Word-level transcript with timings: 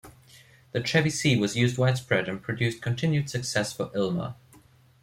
The 0.71 0.81
"Chevy-C" 0.81 1.37
was 1.37 1.55
used 1.55 1.77
widespread, 1.77 2.27
and 2.27 2.41
produced 2.41 2.81
continued 2.81 3.29
success 3.29 3.71
for 3.71 3.91
Ilmor. 3.91 4.33